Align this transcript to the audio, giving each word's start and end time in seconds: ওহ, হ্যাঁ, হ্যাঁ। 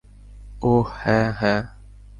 ওহ, 0.61 0.87
হ্যাঁ, 1.03 1.29
হ্যাঁ। 1.33 1.61